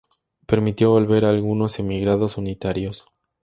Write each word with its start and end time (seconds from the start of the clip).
Permitió 0.47 0.89
volver 0.89 1.25
a 1.25 1.29
algunos 1.29 1.77
emigrados 1.77 2.35
unitarios. 2.35 3.05